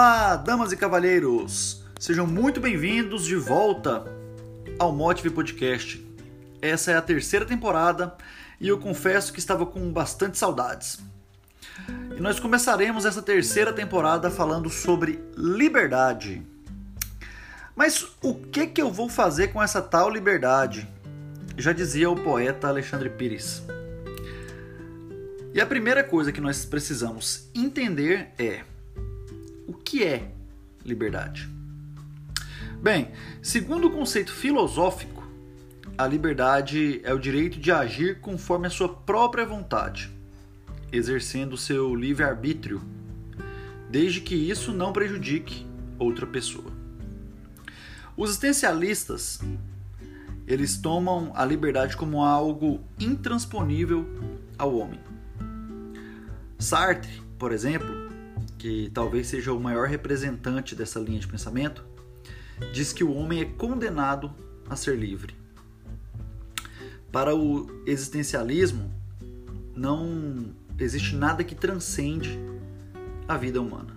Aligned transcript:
Olá, 0.00 0.36
damas 0.36 0.70
e 0.70 0.76
cavalheiros! 0.76 1.82
Sejam 1.98 2.24
muito 2.24 2.60
bem-vindos 2.60 3.24
de 3.24 3.34
volta 3.34 4.04
ao 4.78 4.92
Motive 4.92 5.28
Podcast. 5.28 6.06
Essa 6.62 6.92
é 6.92 6.96
a 6.96 7.02
terceira 7.02 7.44
temporada 7.44 8.16
e 8.60 8.68
eu 8.68 8.78
confesso 8.78 9.32
que 9.32 9.40
estava 9.40 9.66
com 9.66 9.92
bastante 9.92 10.38
saudades. 10.38 11.00
E 12.16 12.20
nós 12.20 12.38
começaremos 12.38 13.04
essa 13.04 13.20
terceira 13.20 13.72
temporada 13.72 14.30
falando 14.30 14.70
sobre 14.70 15.18
liberdade. 15.36 16.46
Mas 17.74 18.06
o 18.22 18.34
que 18.34 18.68
que 18.68 18.80
eu 18.80 18.92
vou 18.92 19.08
fazer 19.08 19.48
com 19.48 19.60
essa 19.60 19.82
tal 19.82 20.08
liberdade? 20.08 20.88
Já 21.56 21.72
dizia 21.72 22.08
o 22.08 22.14
poeta 22.14 22.68
Alexandre 22.68 23.10
Pires. 23.10 23.64
E 25.52 25.60
a 25.60 25.66
primeira 25.66 26.04
coisa 26.04 26.30
que 26.30 26.40
nós 26.40 26.64
precisamos 26.64 27.48
entender 27.52 28.28
é 28.38 28.62
que 29.88 30.04
é 30.04 30.30
liberdade. 30.84 31.48
Bem, 32.82 33.10
segundo 33.40 33.86
o 33.86 33.90
conceito 33.90 34.30
filosófico, 34.30 35.26
a 35.96 36.06
liberdade 36.06 37.00
é 37.02 37.14
o 37.14 37.18
direito 37.18 37.58
de 37.58 37.72
agir 37.72 38.20
conforme 38.20 38.66
a 38.66 38.70
sua 38.70 38.90
própria 38.90 39.46
vontade, 39.46 40.10
exercendo 40.92 41.56
seu 41.56 41.94
livre-arbítrio, 41.94 42.82
desde 43.88 44.20
que 44.20 44.34
isso 44.34 44.72
não 44.72 44.92
prejudique 44.92 45.66
outra 45.98 46.26
pessoa. 46.26 46.70
Os 48.14 48.28
existencialistas, 48.28 49.40
eles 50.46 50.76
tomam 50.76 51.32
a 51.34 51.46
liberdade 51.46 51.96
como 51.96 52.22
algo 52.22 52.84
intransponível 53.00 54.06
ao 54.58 54.76
homem. 54.76 55.00
Sartre, 56.58 57.22
por 57.38 57.52
exemplo, 57.52 58.17
que 58.58 58.90
talvez 58.92 59.28
seja 59.28 59.52
o 59.52 59.60
maior 59.60 59.86
representante 59.86 60.74
dessa 60.74 60.98
linha 60.98 61.20
de 61.20 61.28
pensamento, 61.28 61.84
diz 62.72 62.92
que 62.92 63.04
o 63.04 63.14
homem 63.14 63.40
é 63.40 63.44
condenado 63.44 64.34
a 64.68 64.74
ser 64.74 64.98
livre. 64.98 65.34
Para 67.12 67.34
o 67.34 67.66
existencialismo, 67.86 68.92
não 69.74 70.54
existe 70.78 71.14
nada 71.14 71.44
que 71.44 71.54
transcende 71.54 72.38
a 73.26 73.36
vida 73.36 73.60
humana. 73.60 73.94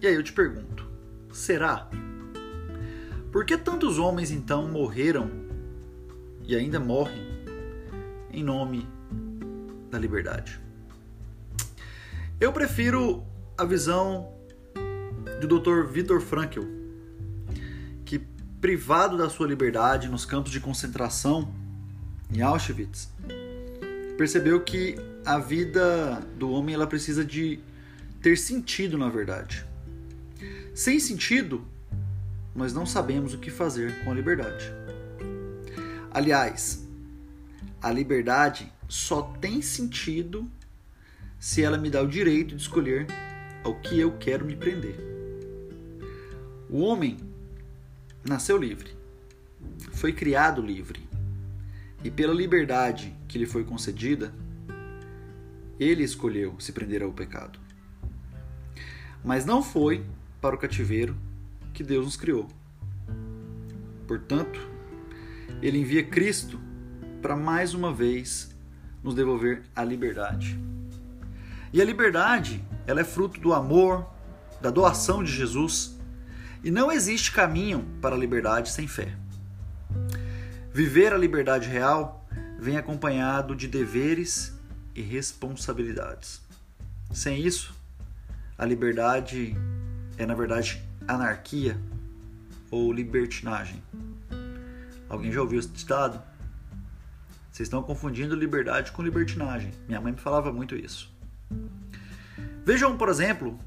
E 0.00 0.06
aí 0.06 0.14
eu 0.14 0.22
te 0.22 0.32
pergunto: 0.32 0.86
será? 1.32 1.90
Por 3.32 3.44
que 3.44 3.56
tantos 3.56 3.98
homens 3.98 4.30
então 4.30 4.68
morreram 4.68 5.30
e 6.46 6.54
ainda 6.56 6.80
morrem 6.80 7.28
em 8.32 8.42
nome 8.42 8.88
da 9.90 9.98
liberdade? 9.98 10.60
Eu 12.40 12.52
prefiro 12.52 13.22
a 13.60 13.64
visão 13.66 14.32
do 15.38 15.60
Dr. 15.60 15.84
Viktor 15.92 16.18
Frankl, 16.18 16.62
que 18.06 18.18
privado 18.58 19.18
da 19.18 19.28
sua 19.28 19.46
liberdade 19.46 20.08
nos 20.08 20.24
campos 20.24 20.50
de 20.50 20.58
concentração 20.58 21.52
em 22.32 22.40
Auschwitz, 22.40 23.12
percebeu 24.16 24.62
que 24.62 24.96
a 25.26 25.38
vida 25.38 26.26
do 26.38 26.50
homem 26.50 26.74
ela 26.74 26.86
precisa 26.86 27.22
de 27.22 27.60
ter 28.22 28.38
sentido, 28.38 28.96
na 28.96 29.10
verdade. 29.10 29.66
Sem 30.74 30.98
sentido, 30.98 31.62
nós 32.54 32.72
não 32.72 32.86
sabemos 32.86 33.34
o 33.34 33.38
que 33.38 33.50
fazer 33.50 34.02
com 34.02 34.10
a 34.10 34.14
liberdade. 34.14 34.72
Aliás, 36.10 36.82
a 37.82 37.92
liberdade 37.92 38.72
só 38.88 39.20
tem 39.20 39.60
sentido 39.60 40.50
se 41.38 41.62
ela 41.62 41.76
me 41.76 41.90
dá 41.90 42.00
o 42.00 42.08
direito 42.08 42.56
de 42.56 42.62
escolher 42.62 43.06
ao 43.64 43.74
que 43.74 43.98
eu 43.98 44.16
quero 44.18 44.44
me 44.44 44.56
prender. 44.56 44.96
O 46.68 46.80
homem 46.80 47.18
nasceu 48.24 48.56
livre, 48.56 48.90
foi 49.92 50.12
criado 50.12 50.62
livre, 50.62 51.00
e 52.02 52.10
pela 52.10 52.32
liberdade 52.32 53.14
que 53.28 53.38
lhe 53.38 53.46
foi 53.46 53.64
concedida, 53.64 54.32
ele 55.78 56.02
escolheu 56.02 56.54
se 56.58 56.72
prender 56.72 57.02
ao 57.02 57.12
pecado. 57.12 57.58
Mas 59.24 59.44
não 59.44 59.62
foi 59.62 60.04
para 60.40 60.54
o 60.54 60.58
cativeiro 60.58 61.16
que 61.72 61.82
Deus 61.82 62.04
nos 62.04 62.16
criou. 62.16 62.48
Portanto, 64.06 64.60
ele 65.62 65.78
envia 65.78 66.02
Cristo 66.02 66.58
para 67.20 67.36
mais 67.36 67.74
uma 67.74 67.92
vez 67.92 68.54
nos 69.02 69.14
devolver 69.14 69.62
a 69.74 69.84
liberdade. 69.84 70.58
E 71.72 71.80
a 71.80 71.84
liberdade, 71.84 72.64
ela 72.90 73.00
é 73.00 73.04
fruto 73.04 73.40
do 73.40 73.54
amor, 73.54 74.04
da 74.60 74.68
doação 74.68 75.22
de 75.22 75.30
Jesus, 75.30 75.96
e 76.62 76.70
não 76.70 76.90
existe 76.90 77.30
caminho 77.30 77.86
para 78.02 78.16
a 78.16 78.18
liberdade 78.18 78.70
sem 78.70 78.88
fé. 78.88 79.16
Viver 80.72 81.12
a 81.12 81.16
liberdade 81.16 81.68
real 81.68 82.28
vem 82.58 82.76
acompanhado 82.76 83.54
de 83.54 83.68
deveres 83.68 84.52
e 84.94 85.00
responsabilidades. 85.00 86.42
Sem 87.12 87.40
isso, 87.40 87.74
a 88.58 88.66
liberdade 88.66 89.56
é 90.18 90.26
na 90.26 90.34
verdade 90.34 90.82
anarquia 91.06 91.80
ou 92.70 92.92
libertinagem. 92.92 93.82
Alguém 95.08 95.32
já 95.32 95.40
ouviu 95.40 95.58
esse 95.58 95.68
ditado? 95.68 96.22
Vocês 97.50 97.66
estão 97.66 97.82
confundindo 97.82 98.34
liberdade 98.34 98.92
com 98.92 99.02
libertinagem. 99.02 99.72
Minha 99.88 100.00
mãe 100.00 100.12
me 100.12 100.18
falava 100.18 100.52
muito 100.52 100.76
isso. 100.76 101.12
Vejam, 102.70 102.96
por 102.96 103.08
exemplo, 103.08 103.58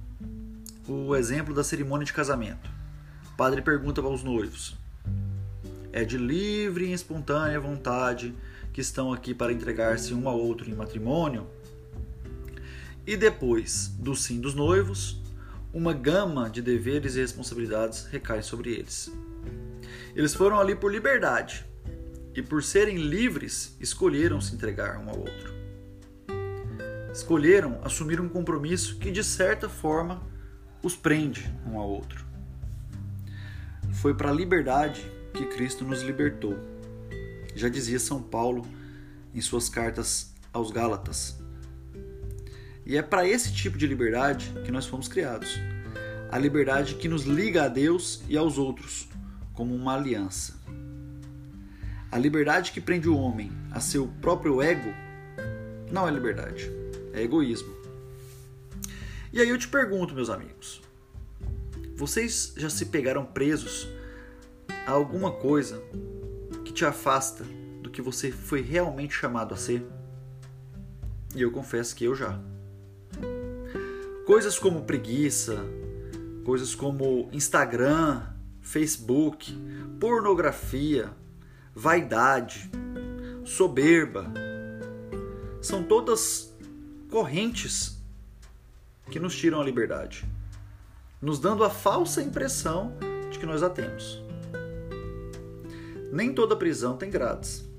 o 0.88 1.14
exemplo 1.14 1.53
da 1.53 1.62
cerimônia 1.62 2.06
de 2.06 2.14
casamento. 2.14 2.69
O 3.34 3.36
padre 3.36 3.62
pergunta 3.62 4.00
aos 4.00 4.24
noivos: 4.24 4.78
É 5.91 6.06
de 6.06 6.18
livre 6.18 6.86
e 6.86 6.94
espontânea 6.94 7.59
vontade 7.59 8.34
que 8.72 8.80
estão 8.80 9.12
aqui 9.12 9.34
para 9.34 9.52
entregar-se 9.52 10.14
um 10.14 10.30
ao 10.30 10.40
outro 10.40 10.69
em 10.69 10.74
matrimônio? 10.74 11.46
E 13.06 13.18
depois 13.18 13.90
do 14.00 14.16
sim 14.16 14.40
dos 14.40 14.56
noivos, 14.56 15.22
uma 15.74 15.91
gama 15.91 16.50
de 16.50 16.62
deveres 16.62 17.18
e 17.18 17.20
responsabilidades 17.20 18.06
recai 18.06 18.41
sobre 18.41 18.72
eles. 18.72 19.12
Eles 20.16 20.34
foram 20.34 20.58
ali 20.58 20.75
por 20.75 20.90
liberdade 20.90 21.66
e, 22.34 22.41
por 22.41 22.64
serem 22.64 22.96
livres, 22.96 23.75
escolheram 23.81 24.40
se 24.40 24.56
entregar 24.56 24.97
um 24.97 25.09
ao 25.09 25.20
outro 25.20 25.62
escolheram 27.13 27.79
assumir 27.84 28.19
um 28.19 28.28
compromisso 28.28 28.97
que, 28.97 29.12
de 29.12 29.24
certa 29.24 29.69
forma, 29.69 30.22
os 30.81 30.96
prende 30.96 31.53
um 31.68 31.78
ao 31.78 31.88
outro. 31.88 32.25
Foi 33.94 34.16
para 34.16 34.31
a 34.31 34.34
liberdade 34.34 35.09
que 35.31 35.46
Cristo 35.46 35.85
nos 35.85 36.02
libertou. 36.02 36.57
Já 37.56 37.69
dizia 37.69 38.00
São 38.00 38.22
Paulo 38.22 38.66
em 39.34 39.40
suas 39.40 39.69
cartas 39.69 40.34
aos 40.52 40.72
Gálatas. 40.72 41.38
E 42.84 42.97
é 42.97 43.02
para 43.02 43.28
esse 43.28 43.53
tipo 43.53 43.78
de 43.78 43.85
liberdade 43.85 44.52
que 44.66 44.72
nós 44.72 44.88
fomos 44.88 45.07
criados. 45.07 45.59
A 46.31 46.38
liberdade 46.40 46.96
que 46.96 47.07
nos 47.07 47.23
liga 47.23 47.66
a 47.66 47.68
Deus 47.68 48.23
e 48.28 48.35
aos 48.35 48.57
outros, 48.57 49.07
como 49.53 49.75
uma 49.75 49.96
aliança. 49.96 50.59
A 52.12 52.18
liberdade 52.18 52.72
que 52.72 52.81
prende 52.81 53.07
o 53.07 53.16
homem 53.16 53.52
a 53.72 53.79
seu 53.79 54.07
próprio 54.19 54.62
ego 54.62 54.91
não 55.91 56.07
é 56.07 56.12
liberdade 56.12 56.83
é 57.13 57.22
egoísmo. 57.22 57.74
E 59.31 59.40
aí 59.40 59.50
eu 59.50 59.57
te 59.57 59.68
pergunto, 59.68 60.13
meus 60.13 60.29
amigos, 60.29 60.81
vocês 61.96 62.53
já 62.57 62.69
se 62.69 62.88
pegaram 62.88 63.25
presos 63.25 63.88
a 64.85 64.91
alguma 64.91 65.31
coisa 65.31 65.81
que 66.66 66.73
te 66.73 66.85
afasta 66.85 67.44
do 67.81 67.90
que 67.90 68.02
você 68.02 68.31
foi 68.31 68.62
realmente 68.62 69.14
chamado 69.14 69.53
a 69.53 69.58
ser? 69.58 69.85
E 71.35 71.41
eu 71.41 71.52
confesso 71.52 71.96
que 71.96 72.03
eu 72.03 72.16
já. 72.16 72.40
Coisas 74.26 74.58
como 74.58 74.84
preguiça, 74.84 75.64
coisas 76.43 76.76
como 76.76 77.29
Instagram, 77.32 78.23
Facebook, 78.61 79.55
pornografia, 79.99 81.11
vaidade, 81.73 82.70
soberba, 83.43 84.32
são 85.61 85.84
todas 85.84 86.53
correntes 87.14 88.02
que 89.12 89.20
nos 89.20 89.38
tiram 89.38 89.62
a 89.62 89.64
liberdade, 89.64 90.26
nos 91.22 91.38
dando 91.38 91.64
a 91.64 91.70
falsa 91.70 92.24
impressão 92.24 92.98
de 93.30 93.38
que 93.38 93.46
nós 93.46 93.62
a 93.62 93.70
temos. 93.70 94.20
Nem 96.12 96.34
toda 96.34 96.56
prisão 96.56 96.98
tem 96.98 97.12
grades. 97.12 97.70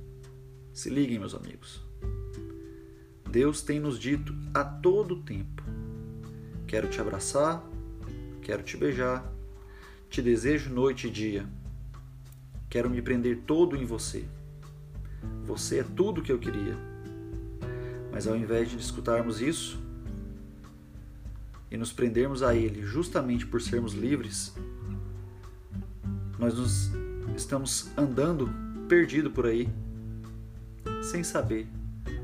Se 0.72 0.88
liguem, 0.88 1.18
meus 1.18 1.34
amigos. 1.34 1.82
Deus 3.28 3.60
tem 3.60 3.80
nos 3.80 3.98
dito 3.98 4.32
a 4.54 4.62
todo 4.62 5.20
tempo: 5.24 5.64
Quero 6.64 6.88
te 6.88 7.00
abraçar, 7.00 7.60
quero 8.40 8.62
te 8.62 8.76
beijar, 8.76 9.28
te 10.08 10.22
desejo 10.22 10.72
noite 10.72 11.08
e 11.08 11.10
dia. 11.10 11.44
Quero 12.70 12.88
me 12.88 13.02
prender 13.02 13.42
todo 13.44 13.74
em 13.74 13.84
você. 13.84 14.28
Você 15.42 15.80
é 15.80 15.82
tudo 15.82 16.22
que 16.22 16.30
eu 16.30 16.38
queria 16.38 16.93
mas 18.14 18.28
ao 18.28 18.36
invés 18.36 18.70
de 18.70 18.78
escutarmos 18.78 19.40
isso, 19.40 19.82
e 21.68 21.76
nos 21.76 21.92
prendermos 21.92 22.44
a 22.44 22.54
Ele 22.54 22.80
justamente 22.80 23.44
por 23.44 23.60
sermos 23.60 23.92
livres, 23.92 24.54
nós 26.38 26.54
nos 26.54 26.92
estamos 27.36 27.90
andando 27.98 28.48
perdido 28.88 29.32
por 29.32 29.46
aí, 29.46 29.68
sem 31.02 31.24
saber 31.24 31.66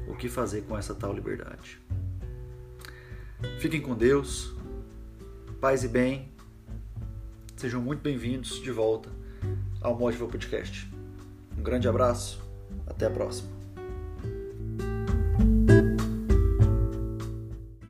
o 0.06 0.14
que 0.14 0.28
fazer 0.28 0.62
com 0.62 0.78
essa 0.78 0.94
tal 0.94 1.12
liberdade. 1.12 1.80
Fiquem 3.58 3.80
com 3.80 3.96
Deus, 3.96 4.54
paz 5.60 5.82
e 5.82 5.88
bem. 5.88 6.28
Sejam 7.56 7.82
muito 7.82 8.00
bem-vindos 8.00 8.62
de 8.62 8.70
volta 8.70 9.08
ao 9.80 9.98
Motivo 9.98 10.28
Podcast. 10.28 10.88
Um 11.58 11.64
grande 11.64 11.88
abraço, 11.88 12.40
até 12.86 13.06
a 13.06 13.10
próxima. 13.10 13.59